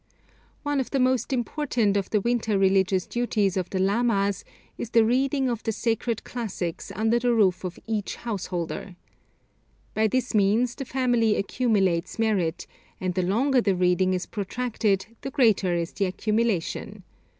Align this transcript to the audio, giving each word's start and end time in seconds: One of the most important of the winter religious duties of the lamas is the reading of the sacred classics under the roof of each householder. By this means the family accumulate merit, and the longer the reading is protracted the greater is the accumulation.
One 0.63 0.79
of 0.79 0.89
the 0.89 0.99
most 0.99 1.31
important 1.31 1.95
of 1.95 2.09
the 2.09 2.19
winter 2.21 2.57
religious 2.57 3.05
duties 3.05 3.55
of 3.55 3.69
the 3.69 3.77
lamas 3.77 4.43
is 4.75 4.89
the 4.89 5.05
reading 5.05 5.47
of 5.47 5.61
the 5.61 5.71
sacred 5.71 6.23
classics 6.23 6.91
under 6.95 7.19
the 7.19 7.35
roof 7.35 7.63
of 7.63 7.77
each 7.85 8.15
householder. 8.15 8.95
By 9.93 10.07
this 10.07 10.33
means 10.33 10.73
the 10.73 10.85
family 10.85 11.35
accumulate 11.35 12.17
merit, 12.17 12.65
and 12.99 13.13
the 13.13 13.21
longer 13.21 13.61
the 13.61 13.75
reading 13.75 14.15
is 14.15 14.25
protracted 14.25 15.05
the 15.21 15.29
greater 15.29 15.75
is 15.75 15.93
the 15.93 16.05
accumulation. 16.05 17.03